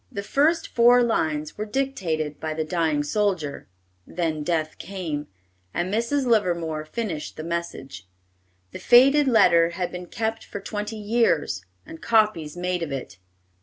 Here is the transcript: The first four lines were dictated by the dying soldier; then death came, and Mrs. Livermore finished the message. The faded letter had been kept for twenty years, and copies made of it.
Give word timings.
The 0.11 0.23
first 0.23 0.67
four 0.69 1.03
lines 1.03 1.59
were 1.59 1.65
dictated 1.67 2.39
by 2.39 2.55
the 2.55 2.63
dying 2.63 3.03
soldier; 3.03 3.67
then 4.07 4.41
death 4.41 4.79
came, 4.79 5.27
and 5.75 5.93
Mrs. 5.93 6.25
Livermore 6.25 6.85
finished 6.85 7.37
the 7.37 7.43
message. 7.43 8.07
The 8.71 8.79
faded 8.79 9.27
letter 9.27 9.69
had 9.77 9.91
been 9.91 10.07
kept 10.07 10.43
for 10.43 10.59
twenty 10.59 10.97
years, 10.97 11.63
and 11.85 12.01
copies 12.01 12.57
made 12.57 12.81
of 12.81 12.91
it. 12.91 13.19